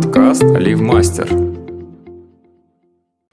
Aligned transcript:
Подкаст 0.00 0.44
Ливмастер. 0.44 1.28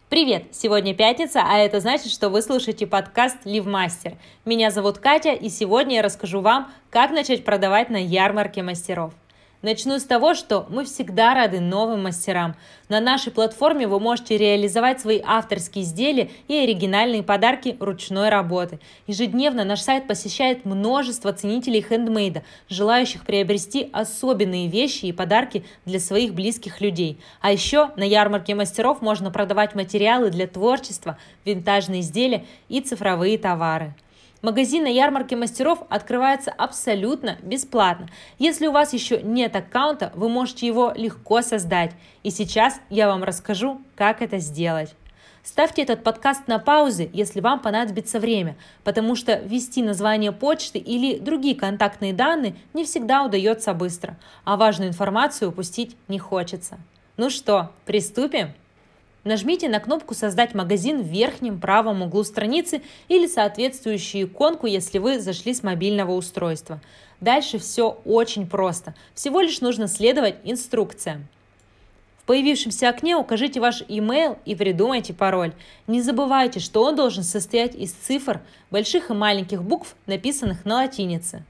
Привет! 0.10 0.46
Сегодня 0.52 0.96
пятница, 0.96 1.44
а 1.46 1.60
это 1.60 1.80
значит, 1.80 2.12
что 2.12 2.30
вы 2.30 2.42
слушаете 2.42 2.88
подкаст 2.88 3.38
Ливмастер. 3.46 4.14
Меня 4.46 4.72
зовут 4.72 4.98
Катя, 4.98 5.34
и 5.34 5.50
сегодня 5.50 5.98
я 5.98 6.02
расскажу 6.02 6.42
вам, 6.42 6.72
как 6.90 7.12
начать 7.12 7.46
продавать 7.46 7.92
на 7.92 8.04
ярмарке 8.04 8.64
мастеров. 8.64 9.14
Начну 9.62 9.98
с 9.98 10.04
того, 10.04 10.36
что 10.36 10.68
мы 10.70 10.86
всегда 10.86 11.34
рады 11.34 11.60
новым 11.60 12.04
мастерам. 12.04 12.56
На 12.88 13.00
нашей 13.00 13.32
платформе 13.32 13.88
вы 13.88 14.00
можете 14.00 14.38
реализовать 14.38 15.02
свои 15.02 15.20
авторские 15.26 15.84
изделия 15.84 16.30
и 16.48 16.56
оригинальные 16.56 17.24
подарки 17.24 17.76
ручной 17.80 18.30
работы. 18.30 18.80
Ежедневно 19.08 19.64
наш 19.64 19.82
сайт 19.82 20.08
посещает 20.08 20.66
множество 20.66 21.34
ценителей 21.34 21.82
хендмейда, 21.82 22.44
желающих 22.70 23.26
приобрести 23.26 23.90
особенные 23.92 24.68
вещи 24.68 25.06
и 25.06 25.14
подарки 25.14 25.66
для 25.86 26.00
своих 26.00 26.34
близких 26.36 26.80
людей. 26.82 27.20
А 27.42 27.52
еще 27.52 27.90
на 27.96 28.04
ярмарке 28.04 28.54
мастеров 28.54 29.02
можно 29.02 29.32
продавать 29.32 29.74
материалы 29.74 30.30
для 30.30 30.48
творчества, 30.48 31.18
винтажные 31.44 32.02
изделия 32.02 32.46
и 32.70 32.82
цифровые 32.82 33.38
товары. 33.38 33.96
Магазин 34.42 34.84
на 34.84 34.88
ярмарке 34.88 35.36
мастеров 35.36 35.84
открывается 35.90 36.52
абсолютно 36.52 37.38
бесплатно. 37.42 38.08
Если 38.38 38.68
у 38.68 38.72
вас 38.72 38.94
еще 38.94 39.22
нет 39.22 39.56
аккаунта, 39.56 40.12
вы 40.16 40.30
можете 40.30 40.68
его 40.68 40.94
легко 40.96 41.42
создать. 41.42 41.94
И 42.24 42.30
сейчас 42.30 42.80
я 42.90 43.08
вам 43.08 43.24
расскажу, 43.24 43.82
как 43.96 44.22
это 44.22 44.38
сделать. 44.38 44.96
Ставьте 45.46 45.84
этот 45.84 46.04
подкаст 46.04 46.48
на 46.48 46.58
паузы, 46.58 47.08
если 47.14 47.40
вам 47.40 47.60
понадобится 47.60 48.20
время, 48.20 48.56
потому 48.84 49.16
что 49.16 49.36
ввести 49.36 49.84
название 49.84 50.32
почты 50.32 50.80
или 50.80 51.20
другие 51.20 51.56
контактные 51.56 52.14
данные 52.14 52.56
не 52.74 52.84
всегда 52.84 53.24
удается 53.24 53.76
быстро, 53.76 54.18
а 54.44 54.58
важную 54.58 54.90
информацию 54.90 55.50
упустить 55.50 55.96
не 56.08 56.18
хочется. 56.18 56.80
Ну 57.18 57.30
что, 57.30 57.72
приступим? 57.86 58.54
Нажмите 59.26 59.68
на 59.70 59.80
кнопку 59.80 60.14
«Создать 60.14 60.54
магазин» 60.54 61.02
в 61.02 61.08
верхнем 61.08 61.60
правом 61.60 62.04
углу 62.04 62.24
страницы 62.24 62.84
или 63.08 63.26
соответствующую 63.26 64.28
иконку, 64.28 64.68
если 64.68 65.00
вы 65.00 65.20
зашли 65.20 65.56
с 65.56 65.64
мобильного 65.64 66.12
устройства. 66.12 66.80
Дальше 67.22 67.58
все 67.58 68.00
очень 68.06 68.46
просто. 68.48 68.94
Всего 69.16 69.42
лишь 69.42 69.62
нужно 69.62 69.88
следовать 69.88 70.36
инструкциям. 70.44 71.28
В 72.22 72.28
появившемся 72.28 72.88
окне 72.88 73.16
укажите 73.16 73.60
ваш 73.60 73.82
email 73.82 74.38
и 74.46 74.54
придумайте 74.54 75.16
пароль. 75.16 75.54
Не 75.88 76.04
забывайте, 76.04 76.60
что 76.60 76.84
он 76.84 76.96
должен 76.96 77.24
состоять 77.24 77.74
из 77.74 77.94
цифр, 77.94 78.42
больших 78.70 79.10
и 79.10 79.14
маленьких 79.14 79.64
букв, 79.64 79.96
написанных 80.06 80.66
на 80.66 80.76
латинице. 80.76 81.44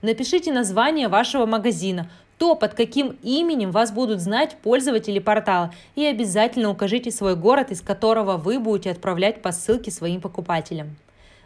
Напишите 0.00 0.50
название 0.50 1.08
вашего 1.08 1.44
магазина, 1.44 2.08
то, 2.38 2.54
под 2.54 2.74
каким 2.74 3.18
именем 3.22 3.70
вас 3.72 3.92
будут 3.92 4.20
знать 4.20 4.56
пользователи 4.62 5.18
портала, 5.18 5.74
и 5.96 6.04
обязательно 6.04 6.70
укажите 6.70 7.10
свой 7.10 7.36
город, 7.36 7.70
из 7.70 7.82
которого 7.82 8.36
вы 8.36 8.58
будете 8.58 8.90
отправлять 8.90 9.42
посылки 9.42 9.90
своим 9.90 10.20
покупателям. 10.20 10.96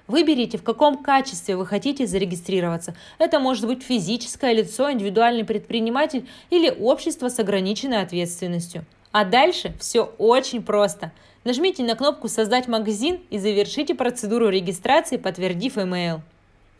Выберите, 0.06 0.58
в 0.58 0.62
каком 0.62 1.02
качестве 1.02 1.56
вы 1.56 1.64
хотите 1.64 2.06
зарегистрироваться. 2.06 2.94
Это 3.18 3.38
может 3.38 3.66
быть 3.66 3.82
физическое 3.82 4.52
лицо, 4.52 4.92
индивидуальный 4.92 5.44
предприниматель 5.44 6.28
или 6.50 6.70
общество 6.70 7.28
с 7.28 7.38
ограниченной 7.38 8.02
ответственностью. 8.02 8.84
А 9.12 9.24
дальше 9.24 9.74
все 9.78 10.02
очень 10.18 10.62
просто. 10.62 11.12
Нажмите 11.44 11.82
на 11.82 11.96
кнопку 11.96 12.28
«Создать 12.28 12.68
магазин» 12.68 13.20
и 13.30 13.38
завершите 13.38 13.94
процедуру 13.94 14.48
регистрации, 14.48 15.16
подтвердив 15.16 15.76
email. 15.76 16.20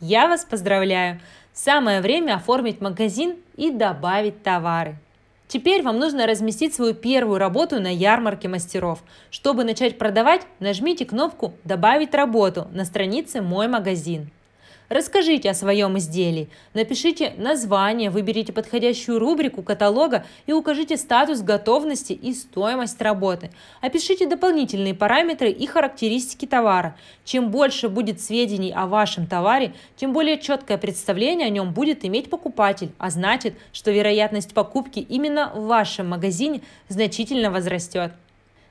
Я 0.01 0.29
вас 0.29 0.45
поздравляю! 0.45 1.21
Самое 1.53 2.01
время 2.01 2.37
оформить 2.37 2.81
магазин 2.81 3.37
и 3.57 3.71
добавить 3.71 4.43
товары. 4.43 4.97
Теперь 5.49 5.83
вам 5.83 5.99
нужно 5.99 6.27
разместить 6.27 6.75
свою 6.75 6.95
первую 6.95 7.39
работу 7.39 7.79
на 7.79 7.93
ярмарке 7.93 8.49
мастеров. 8.49 9.03
Чтобы 9.31 9.65
начать 9.65 9.99
продавать, 9.99 10.47
нажмите 10.61 11.05
кнопку 11.05 11.53
«Добавить 11.65 12.15
работу» 12.15 12.69
на 12.73 12.87
странице 12.87 13.43
«Мой 13.43 13.69
магазин». 13.69 14.31
Расскажите 14.93 15.49
о 15.49 15.55
своем 15.55 15.97
изделии, 15.97 16.51
напишите 16.75 17.33
название, 17.39 18.11
выберите 18.11 18.53
подходящую 18.53 19.19
рубрику 19.19 19.63
каталога 19.63 20.27
и 20.45 20.53
укажите 20.53 20.99
статус 20.99 21.41
готовности 21.41 22.13
и 22.13 22.35
стоимость 22.35 23.01
работы. 23.01 23.51
Опишите 23.81 24.27
дополнительные 24.27 24.93
параметры 24.93 25.51
и 25.51 25.65
характеристики 25.65 26.45
товара. 26.45 26.95
Чем 27.25 27.51
больше 27.51 27.89
будет 27.89 28.21
сведений 28.21 28.71
о 28.71 28.87
вашем 28.87 29.27
товаре, 29.27 29.73
тем 29.97 30.13
более 30.13 30.39
четкое 30.39 30.77
представление 30.77 31.47
о 31.47 31.51
нем 31.51 31.73
будет 31.73 32.05
иметь 32.05 32.29
покупатель, 32.29 32.93
а 32.99 33.09
значит, 33.09 33.55
что 33.73 33.91
вероятность 33.93 34.53
покупки 34.53 34.99
именно 34.99 35.53
в 35.55 35.69
вашем 35.69 36.11
магазине 36.11 36.61
значительно 36.91 37.51
возрастет. 37.51 38.13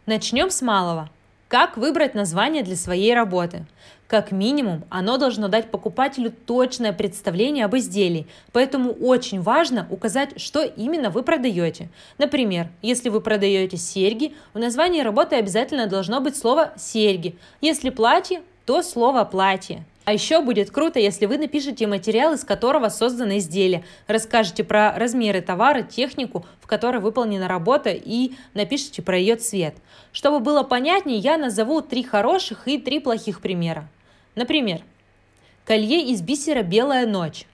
Начнем 0.06 0.52
с 0.52 0.62
малого. 0.62 1.10
Как 1.52 1.76
выбрать 1.76 2.14
название 2.14 2.64
для 2.64 2.78
своей 2.78 3.14
работы? 3.14 3.66
Как 4.12 4.34
минимум, 4.34 4.84
оно 4.90 5.16
должно 5.16 5.48
дать 5.48 5.72
покупателю 5.72 6.34
точное 6.46 6.92
представление 6.92 7.64
об 7.64 7.78
изделии, 7.78 8.28
поэтому 8.52 8.92
очень 8.92 9.40
важно 9.40 9.88
указать, 9.90 10.32
что 10.36 10.64
именно 10.64 11.10
вы 11.10 11.24
продаете. 11.24 11.88
Например, 12.18 12.68
если 12.82 13.08
вы 13.08 13.22
продаете 13.22 13.78
серьги, 13.78 14.34
в 14.54 14.60
названии 14.60 15.00
работы 15.02 15.38
обязательно 15.38 15.88
должно 15.88 16.20
быть 16.20 16.36
слово 16.36 16.74
«серьги». 16.76 17.38
Если 17.62 17.90
платье, 17.90 18.42
то 18.66 18.84
слово 18.84 19.24
«платье». 19.24 19.86
А 20.04 20.12
еще 20.12 20.42
будет 20.42 20.72
круто, 20.72 21.00
если 21.00 21.26
вы 21.26 21.38
напишите 21.38 21.88
материал, 21.88 22.34
из 22.34 22.44
которого 22.44 22.90
создано 22.90 23.38
изделие, 23.38 23.86
расскажете 24.08 24.66
про 24.66 24.94
размеры 24.98 25.40
товара, 25.40 25.84
технику, 25.84 26.46
в 26.60 26.68
которой 26.68 27.00
выполнена 27.00 27.48
работа 27.48 27.92
и 27.92 28.34
напишите 28.56 29.02
про 29.02 29.18
ее 29.18 29.38
цвет. 29.38 29.76
Чтобы 30.12 30.42
было 30.42 30.64
понятнее, 30.64 31.20
я 31.20 31.38
назову 31.38 31.80
три 31.80 32.04
хороших 32.04 32.68
и 32.68 32.78
три 32.78 33.00
плохих 33.00 33.40
примера. 33.40 33.88
Например, 34.36 34.82
колье 35.66 36.10
из 36.10 36.22
бисера 36.22 36.64
«Белая 36.64 37.06
ночь», 37.06 37.46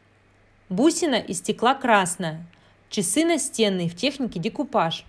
бусина 0.70 1.16
из 1.16 1.40
стекла 1.40 1.74
«Красная», 1.74 2.46
часы 2.90 3.26
настенные 3.26 3.90
в 3.90 3.96
технике 3.96 4.40
декупаж. 4.40 5.06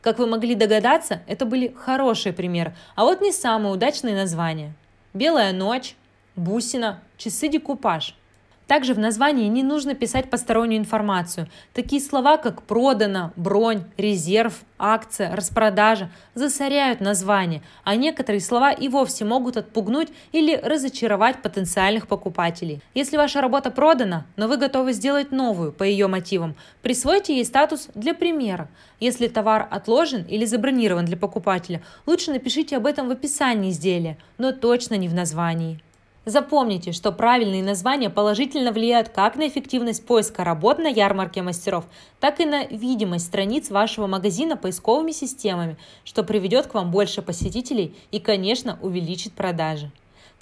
Как 0.00 0.18
вы 0.18 0.26
могли 0.26 0.54
догадаться, 0.54 1.22
это 1.26 1.46
были 1.46 1.68
хорошие 1.68 2.32
примеры, 2.32 2.74
а 2.94 3.04
вот 3.04 3.20
не 3.20 3.32
самые 3.32 3.72
удачные 3.72 4.14
названия. 4.14 4.74
«Белая 5.14 5.52
ночь», 5.52 5.94
бусина, 6.36 7.02
часы 7.16 7.48
декупаж. 7.48 8.16
Также 8.66 8.94
в 8.94 8.98
названии 8.98 9.48
не 9.48 9.62
нужно 9.62 9.94
писать 9.94 10.30
постороннюю 10.30 10.80
информацию. 10.80 11.48
Такие 11.74 12.00
слова, 12.00 12.38
как 12.38 12.62
продано, 12.62 13.32
бронь, 13.36 13.84
резерв, 13.98 14.62
акция, 14.78 15.34
распродажа 15.36 16.10
засоряют 16.34 17.00
название, 17.00 17.62
а 17.84 17.94
некоторые 17.94 18.40
слова 18.40 18.72
и 18.72 18.88
вовсе 18.88 19.24
могут 19.24 19.56
отпугнуть 19.56 20.08
или 20.32 20.56
разочаровать 20.56 21.42
потенциальных 21.42 22.06
покупателей. 22.06 22.80
Если 22.94 23.16
ваша 23.16 23.40
работа 23.40 23.70
продана, 23.70 24.26
но 24.36 24.48
вы 24.48 24.56
готовы 24.56 24.92
сделать 24.94 25.30
новую 25.30 25.72
по 25.72 25.82
ее 25.82 26.06
мотивам, 26.06 26.54
присвойте 26.82 27.36
ей 27.36 27.44
статус 27.44 27.88
для 27.94 28.14
примера. 28.14 28.68
Если 28.98 29.28
товар 29.28 29.68
отложен 29.70 30.22
или 30.22 30.46
забронирован 30.46 31.04
для 31.04 31.16
покупателя, 31.16 31.82
лучше 32.06 32.30
напишите 32.30 32.78
об 32.78 32.86
этом 32.86 33.08
в 33.08 33.10
описании 33.10 33.70
изделия, 33.70 34.16
но 34.38 34.52
точно 34.52 34.94
не 34.94 35.08
в 35.08 35.14
названии. 35.14 35.80
Запомните, 36.26 36.92
что 36.92 37.12
правильные 37.12 37.62
названия 37.62 38.08
положительно 38.08 38.72
влияют 38.72 39.10
как 39.10 39.36
на 39.36 39.46
эффективность 39.46 40.06
поиска 40.06 40.42
работ 40.42 40.78
на 40.78 40.88
ярмарке 40.88 41.42
мастеров, 41.42 41.84
так 42.18 42.40
и 42.40 42.46
на 42.46 42.64
видимость 42.64 43.26
страниц 43.26 43.68
вашего 43.70 44.06
магазина 44.06 44.56
поисковыми 44.56 45.12
системами, 45.12 45.76
что 46.02 46.24
приведет 46.24 46.66
к 46.66 46.74
вам 46.74 46.90
больше 46.90 47.20
посетителей 47.20 47.94
и, 48.10 48.20
конечно, 48.20 48.78
увеличит 48.80 49.34
продажи. 49.34 49.90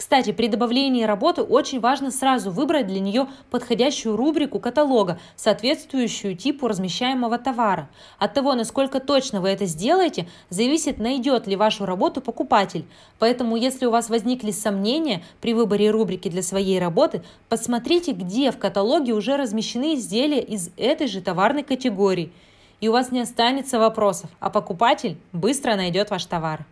Кстати, 0.03 0.33
при 0.33 0.49
добавлении 0.49 1.05
работы 1.05 1.43
очень 1.43 1.79
важно 1.79 2.11
сразу 2.11 2.51
выбрать 2.51 2.89
для 2.89 2.99
нее 2.99 3.29
подходящую 3.53 4.17
рубрику 4.17 4.59
каталога, 4.59 5.21
соответствующую 5.37 6.37
типу 6.37 6.67
размещаемого 6.67 7.39
товара. 7.39 7.89
От 8.19 8.35
того, 8.35 8.55
насколько 8.55 8.99
точно 8.99 9.41
вы 9.41 9.51
это 9.51 9.67
сделаете, 9.67 10.27
зависит, 10.51 10.99
найдет 10.99 11.47
ли 11.47 11.55
вашу 11.55 11.87
работу 11.87 12.21
покупатель. 12.21 12.85
Поэтому, 13.21 13.55
если 13.55 13.87
у 13.87 13.93
вас 13.93 14.11
возникли 14.11 14.51
сомнения 14.51 15.23
при 15.41 15.55
выборе 15.55 15.93
рубрики 15.93 16.29
для 16.29 16.43
своей 16.43 16.81
работы, 16.81 17.23
посмотрите, 17.49 18.11
где 18.11 18.51
в 18.51 18.59
каталоге 18.59 19.13
уже 19.13 19.37
размещены 19.37 19.95
изделия 19.95 20.41
из 20.41 20.71
этой 20.77 21.07
же 21.07 21.21
товарной 21.21 21.63
категории. 21.63 22.33
И 22.81 22.89
у 22.89 22.93
вас 22.93 23.13
не 23.13 23.21
останется 23.21 23.79
вопросов, 23.79 24.31
а 24.41 24.51
покупатель 24.51 25.17
быстро 25.33 25.77
найдет 25.77 26.11
ваш 26.11 26.25
товар. 26.25 26.67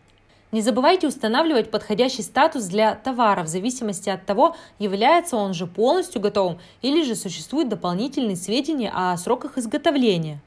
Не 0.52 0.62
забывайте 0.62 1.06
устанавливать 1.06 1.70
подходящий 1.70 2.22
статус 2.22 2.64
для 2.64 2.96
товара 2.96 3.44
в 3.44 3.46
зависимости 3.46 4.10
от 4.10 4.26
того, 4.26 4.56
является 4.80 5.36
он 5.36 5.54
же 5.54 5.68
полностью 5.68 6.20
готовым 6.20 6.58
или 6.82 7.04
же 7.04 7.14
существуют 7.14 7.68
дополнительные 7.68 8.34
сведения 8.34 8.90
о 8.92 9.16
сроках 9.16 9.58
изготовления. 9.58 10.40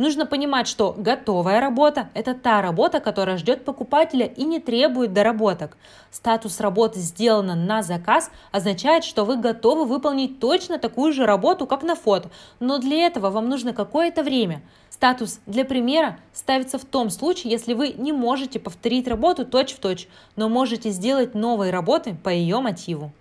Нужно 0.00 0.24
понимать, 0.24 0.66
что 0.66 0.94
готовая 0.96 1.60
работа– 1.60 2.08
это 2.14 2.32
та 2.32 2.62
работа, 2.62 3.00
которая 3.00 3.36
ждет 3.36 3.66
покупателя 3.66 4.24
и 4.24 4.44
не 4.44 4.58
требует 4.58 5.12
доработок. 5.12 5.76
Статус 6.10 6.58
работы 6.58 7.00
«сделано 7.00 7.54
на 7.54 7.82
заказ» 7.82 8.30
означает, 8.50 9.04
что 9.04 9.26
вы 9.26 9.36
готовы 9.36 9.84
выполнить 9.84 10.40
точно 10.40 10.78
такую 10.78 11.12
же 11.12 11.26
работу, 11.26 11.66
как 11.66 11.82
на 11.82 11.96
фото, 11.96 12.30
но 12.60 12.78
для 12.78 13.06
этого 13.06 13.28
вам 13.28 13.50
нужно 13.50 13.74
какое-то 13.74 14.22
время. 14.22 14.62
Статус 14.88 15.38
для 15.44 15.66
примера 15.66 16.18
ставится 16.32 16.78
в 16.78 16.86
том 16.86 17.10
случае, 17.10 17.52
если 17.52 17.74
вы 17.74 17.90
не 17.90 18.12
можете 18.12 18.58
повторить 18.58 19.06
работу 19.06 19.44
точь-в-точь, 19.44 20.08
но 20.34 20.48
можете 20.48 20.88
сделать 20.88 21.34
новые 21.34 21.72
работы 21.72 22.14
по 22.14 22.30
ее 22.30 22.60
мотиву. 22.60 23.12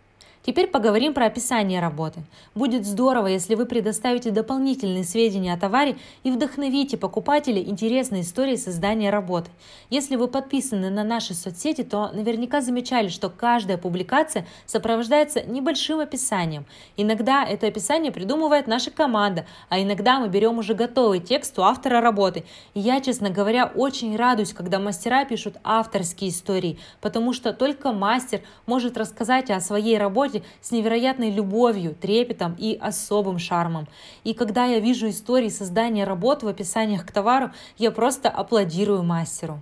Теперь 0.42 0.68
поговорим 0.68 1.14
про 1.14 1.26
описание 1.26 1.82
работы. 1.82 2.22
Будет 2.56 2.86
здорово, 2.86 3.28
если 3.28 3.56
вы 3.56 3.66
предоставите 3.66 4.32
дополнительные 4.32 5.04
сведения 5.04 5.54
о 5.54 5.58
товаре 5.58 5.98
и 6.24 6.32
вдохновите 6.32 6.98
покупателей 6.98 7.70
интересной 7.70 8.22
историей 8.22 8.56
создания 8.56 9.10
работы. 9.10 9.52
Если 9.90 10.16
вы 10.16 10.30
подписаны 10.30 10.90
на 10.90 11.04
наши 11.04 11.34
соцсети, 11.34 11.84
то 11.84 12.12
наверняка 12.14 12.62
замечали, 12.62 13.10
что 13.10 13.30
каждая 13.30 13.78
публикация 13.78 14.48
сопровождается 14.66 15.44
небольшим 15.44 16.00
описанием. 16.00 16.66
Иногда 16.96 17.46
это 17.46 17.68
описание 17.68 18.14
придумывает 18.14 18.66
наша 18.66 18.92
команда, 18.92 19.46
а 19.68 19.82
иногда 19.82 20.20
мы 20.22 20.30
берем 20.30 20.58
уже 20.58 20.74
готовый 20.74 21.20
текст 21.20 21.60
у 21.60 21.64
автора 21.64 22.00
работы. 22.00 22.46
И 22.74 22.80
я, 22.80 23.02
честно 23.02 23.30
говоря, 23.30 23.70
очень 23.76 24.16
радуюсь, 24.16 24.54
когда 24.54 24.80
мастера 24.80 25.26
пишут 25.26 25.58
авторские 25.66 26.30
истории, 26.30 26.80
потому 27.02 27.34
что 27.34 27.52
только 27.52 27.92
мастер 27.92 28.40
может 28.66 28.98
рассказать 28.98 29.52
о 29.52 29.60
своей 29.60 29.98
работе 29.98 30.29
работе 30.30 30.44
с 30.62 30.72
невероятной 30.72 31.32
любовью, 31.32 31.96
трепетом 31.96 32.56
и 32.58 32.78
особым 32.80 33.40
шармом. 33.40 33.88
И 34.24 34.34
когда 34.34 34.66
я 34.66 34.80
вижу 34.80 35.10
истории 35.10 35.50
создания 35.50 36.06
работ 36.06 36.44
в 36.44 36.48
описаниях 36.48 37.06
к 37.06 37.12
товару, 37.12 37.52
я 37.78 37.92
просто 37.92 38.30
аплодирую 38.30 39.04
мастеру. 39.04 39.62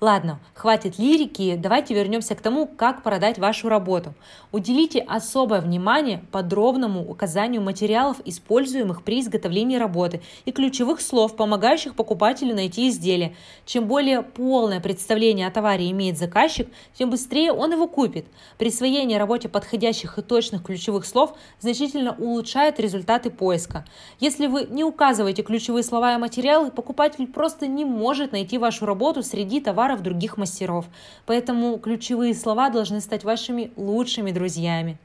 Ладно, 0.00 0.40
хватит 0.54 0.98
лирики, 0.98 1.56
давайте 1.56 1.92
вернемся 1.92 2.34
к 2.34 2.40
тому, 2.40 2.66
как 2.66 3.02
продать 3.02 3.38
вашу 3.38 3.68
работу. 3.68 4.14
Уделите 4.50 5.00
особое 5.00 5.60
внимание 5.60 6.24
подробному 6.32 7.06
указанию 7.06 7.60
материалов, 7.60 8.16
используемых 8.24 9.02
при 9.02 9.20
изготовлении 9.20 9.76
работы, 9.76 10.22
и 10.46 10.52
ключевых 10.52 11.02
слов, 11.02 11.36
помогающих 11.36 11.94
покупателю 11.94 12.54
найти 12.54 12.88
изделие. 12.88 13.36
Чем 13.66 13.88
более 13.88 14.22
полное 14.22 14.80
представление 14.80 15.46
о 15.46 15.50
товаре 15.50 15.90
имеет 15.90 16.16
заказчик, 16.16 16.68
тем 16.94 17.10
быстрее 17.10 17.52
он 17.52 17.72
его 17.72 17.86
купит. 17.86 18.24
Присвоение 18.56 19.18
работе 19.18 19.50
подходящих 19.50 20.16
и 20.16 20.22
точных 20.22 20.62
ключевых 20.64 21.04
слов 21.04 21.34
значительно 21.58 22.16
улучшает 22.16 22.80
результаты 22.80 23.28
поиска. 23.28 23.84
Если 24.18 24.46
вы 24.46 24.66
не 24.70 24.82
указываете 24.82 25.42
ключевые 25.42 25.82
слова 25.82 26.14
и 26.14 26.16
материалы, 26.18 26.70
покупатель 26.70 27.26
просто 27.26 27.66
не 27.66 27.84
может 27.84 28.32
найти 28.32 28.56
вашу 28.56 28.86
работу 28.86 29.22
среди 29.22 29.60
товаров 29.60 29.89
товаров 29.90 30.02
других 30.02 30.36
мастеров. 30.36 30.86
Поэтому 31.26 31.78
ключевые 31.78 32.34
слова 32.34 32.70
должны 32.70 33.00
стать 33.00 33.24
вашими 33.24 33.72
лучшими 33.76 34.30
друзьями. 34.30 34.98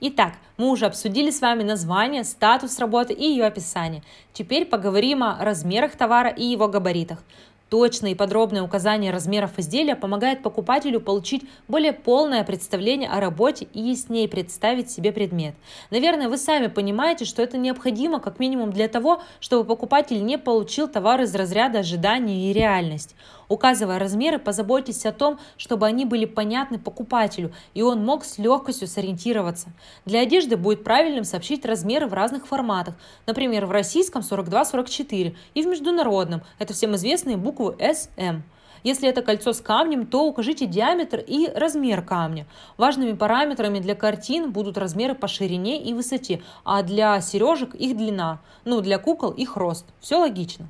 Итак, 0.00 0.34
мы 0.56 0.70
уже 0.70 0.86
обсудили 0.86 1.30
с 1.30 1.40
вами 1.40 1.62
название, 1.62 2.24
статус 2.24 2.78
работы 2.78 3.12
и 3.12 3.24
ее 3.24 3.44
описание. 3.44 4.02
Теперь 4.32 4.64
поговорим 4.64 5.22
о 5.22 5.38
размерах 5.40 5.96
товара 5.96 6.30
и 6.30 6.44
его 6.44 6.68
габаритах. 6.68 7.22
Точное 7.70 8.12
и 8.12 8.14
подробное 8.14 8.62
указание 8.62 9.10
размеров 9.10 9.58
изделия 9.58 9.96
помогает 9.96 10.42
покупателю 10.42 11.00
получить 11.00 11.44
более 11.66 11.92
полное 11.92 12.44
представление 12.44 13.08
о 13.08 13.20
работе 13.20 13.66
и 13.72 13.80
яснее 13.80 14.28
представить 14.28 14.90
себе 14.90 15.12
предмет. 15.12 15.54
Наверное, 15.90 16.28
вы 16.28 16.36
сами 16.36 16.66
понимаете, 16.66 17.24
что 17.24 17.42
это 17.42 17.56
необходимо 17.56 18.20
как 18.20 18.38
минимум 18.38 18.70
для 18.70 18.86
того, 18.88 19.22
чтобы 19.40 19.64
покупатель 19.64 20.24
не 20.24 20.38
получил 20.38 20.88
товар 20.88 21.22
из 21.22 21.34
разряда 21.34 21.80
ожидания 21.80 22.50
и 22.50 22.52
реальность. 22.52 23.16
Указывая 23.48 23.98
размеры, 23.98 24.38
позаботьтесь 24.38 25.04
о 25.04 25.12
том, 25.12 25.38
чтобы 25.56 25.86
они 25.86 26.04
были 26.04 26.24
понятны 26.24 26.78
покупателю, 26.78 27.52
и 27.74 27.82
он 27.82 28.04
мог 28.04 28.24
с 28.24 28.38
легкостью 28.38 28.88
сориентироваться. 28.88 29.68
Для 30.06 30.20
одежды 30.20 30.56
будет 30.56 30.82
правильным 30.82 31.24
сообщить 31.24 31.64
размеры 31.66 32.06
в 32.06 32.14
разных 32.14 32.46
форматах, 32.46 32.94
например, 33.26 33.66
в 33.66 33.70
российском 33.70 34.22
42-44 34.22 35.36
и 35.54 35.62
в 35.62 35.66
международном, 35.66 36.42
это 36.58 36.72
всем 36.72 36.94
известные 36.96 37.36
буквы 37.36 37.63
SM. 37.70 38.42
Если 38.84 39.08
это 39.08 39.22
кольцо 39.22 39.54
с 39.54 39.62
камнем, 39.62 40.06
то 40.06 40.26
укажите 40.26 40.66
диаметр 40.66 41.18
и 41.26 41.48
размер 41.48 42.02
камня. 42.02 42.46
Важными 42.76 43.12
параметрами 43.14 43.78
для 43.78 43.94
картин 43.94 44.52
будут 44.52 44.76
размеры 44.76 45.14
по 45.14 45.26
ширине 45.26 45.82
и 45.82 45.94
высоте, 45.94 46.42
а 46.64 46.82
для 46.82 47.18
сережек 47.22 47.74
их 47.74 47.96
длина, 47.96 48.40
ну 48.66 48.82
для 48.82 48.98
кукол 48.98 49.30
их 49.30 49.56
рост. 49.56 49.86
Все 50.00 50.18
логично. 50.18 50.68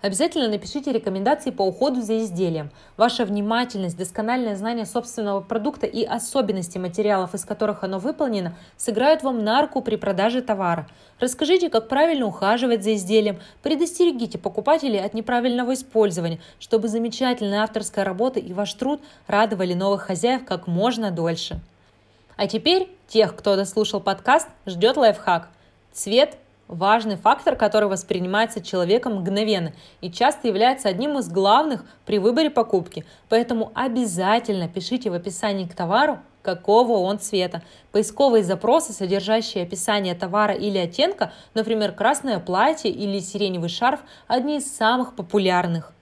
Обязательно 0.00 0.46
напишите 0.46 0.92
рекомендации 0.92 1.50
по 1.50 1.62
уходу 1.62 2.02
за 2.02 2.18
изделием. 2.18 2.70
Ваша 2.96 3.24
внимательность, 3.24 3.96
доскональное 3.96 4.54
знание 4.54 4.86
собственного 4.86 5.40
продукта 5.40 5.86
и 5.86 6.04
особенности 6.04 6.78
материалов, 6.78 7.34
из 7.34 7.44
которых 7.44 7.82
оно 7.82 7.98
выполнено, 7.98 8.54
сыграют 8.76 9.24
вам 9.24 9.42
на 9.42 9.60
руку 9.60 9.82
при 9.82 9.96
продаже 9.96 10.40
товара. 10.40 10.86
Расскажите, 11.18 11.68
как 11.68 11.88
правильно 11.88 12.26
ухаживать 12.26 12.84
за 12.84 12.94
изделием, 12.94 13.40
предостерегите 13.64 14.38
покупателей 14.38 15.04
от 15.04 15.14
неправильного 15.14 15.74
использования, 15.74 16.38
чтобы 16.60 16.86
замечательная 16.86 17.62
авторская 17.62 18.04
работа 18.04 18.38
и 18.38 18.52
ваш 18.52 18.72
труд 18.74 19.00
радовали 19.26 19.74
новых 19.74 20.02
хозяев 20.02 20.44
как 20.44 20.68
можно 20.68 21.10
дольше. 21.10 21.58
А 22.36 22.46
теперь 22.46 22.88
тех, 23.08 23.34
кто 23.34 23.56
дослушал 23.56 24.00
подкаст, 24.00 24.46
ждет 24.64 24.96
лайфхак. 24.96 25.48
Цвет 25.92 26.36
важный 26.68 27.16
фактор, 27.16 27.56
который 27.56 27.88
воспринимается 27.88 28.62
человеком 28.62 29.16
мгновенно 29.16 29.72
и 30.00 30.10
часто 30.10 30.46
является 30.48 30.88
одним 30.88 31.18
из 31.18 31.28
главных 31.28 31.84
при 32.06 32.18
выборе 32.18 32.50
покупки. 32.50 33.04
Поэтому 33.28 33.72
обязательно 33.74 34.68
пишите 34.68 35.10
в 35.10 35.14
описании 35.14 35.66
к 35.66 35.74
товару, 35.74 36.20
какого 36.42 36.98
он 36.98 37.18
цвета. 37.18 37.62
Поисковые 37.92 38.44
запросы, 38.44 38.92
содержащие 38.92 39.64
описание 39.64 40.14
товара 40.14 40.54
или 40.54 40.78
оттенка, 40.78 41.32
например, 41.54 41.92
красное 41.92 42.38
платье 42.38 42.90
или 42.90 43.18
сиреневый 43.18 43.68
шарф, 43.68 44.00
одни 44.28 44.58
из 44.58 44.74
самых 44.74 45.16
популярных. 45.16 45.92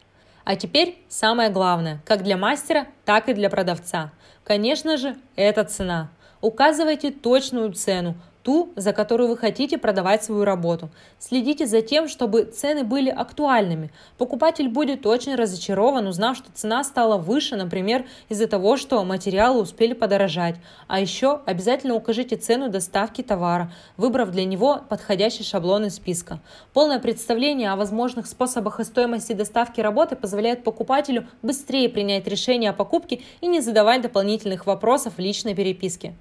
А 0.45 0.55
теперь 0.55 1.03
самое 1.09 1.51
главное, 1.51 2.01
как 2.05 2.23
для 2.23 2.37
мастера, 2.37 2.87
так 3.05 3.29
и 3.29 3.35
для 3.35 3.51
продавца. 3.51 4.13
Конечно 4.45 4.97
же, 4.97 5.17
это 5.35 5.65
цена. 5.65 6.11
Указывайте 6.41 7.11
точную 7.11 7.73
цену, 7.73 8.15
ту, 8.47 8.73
за 8.77 8.93
которую 8.93 9.29
вы 9.29 9.37
хотите 9.37 9.77
продавать 9.77 10.23
свою 10.23 10.45
работу. 10.45 10.89
Следите 11.19 11.67
за 11.67 11.83
тем, 11.83 12.07
чтобы 12.07 12.45
цены 12.45 12.85
были 12.85 13.11
актуальными. 13.11 13.91
Покупатель 14.19 14.69
будет 14.69 15.05
очень 15.05 15.35
разочарован, 15.35 16.07
узнав, 16.07 16.37
что 16.37 16.53
цена 16.55 16.85
стала 16.85 17.17
выше, 17.19 17.57
например, 17.57 18.05
из-за 18.29 18.47
того, 18.47 18.77
что 18.77 19.03
материалы 19.03 19.61
успели 19.63 19.95
подорожать. 19.95 20.55
А 20.87 21.01
еще 21.01 21.41
обязательно 21.45 21.97
укажите 21.97 22.37
цену 22.37 22.69
доставки 22.69 23.23
товара, 23.23 23.73
выбрав 23.97 24.31
для 24.31 24.45
него 24.45 24.81
подходящий 24.89 25.43
шаблон 25.43 25.87
из 25.87 25.97
списка. 25.97 26.39
Полное 26.73 27.01
представление 27.01 27.73
о 27.73 27.77
возможных 27.77 28.29
способах 28.29 28.79
и 28.79 28.85
стоимости 28.85 29.33
доставки 29.33 29.81
работы 29.81 30.15
позволяет 30.15 30.63
покупателю 30.63 31.27
быстрее 31.43 31.89
принять 31.89 32.29
решение 32.29 32.71
о 32.71 32.75
покупке 32.75 33.23
и 33.41 33.49
не 33.49 33.61
задавать 33.61 34.03
дополнительных 34.03 34.67
вопросов 34.67 35.15
в 35.17 35.19
личной 35.19 35.57
переписке. 35.57 36.15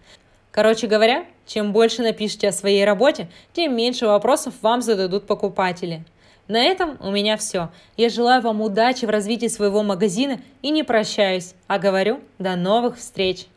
Короче 0.55 0.87
говоря, 0.87 1.25
чем 1.45 1.73
больше 1.73 2.01
напишите 2.01 2.47
о 2.47 2.53
своей 2.53 2.85
работе, 2.85 3.27
тем 3.51 3.75
меньше 3.75 4.07
вопросов 4.07 4.53
вам 4.61 4.81
зададут 4.81 5.27
покупатели. 5.27 6.05
На 6.47 6.63
этом 6.63 6.97
у 7.01 7.11
меня 7.11 7.35
все. 7.35 7.71
Я 7.97 8.07
желаю 8.07 8.41
вам 8.41 8.61
удачи 8.61 9.03
в 9.03 9.09
развитии 9.09 9.47
своего 9.47 9.83
магазина 9.83 10.39
и 10.61 10.69
не 10.69 10.83
прощаюсь, 10.83 11.55
а 11.67 11.77
говорю 11.77 12.21
до 12.39 12.55
новых 12.55 12.97
встреч! 12.97 13.47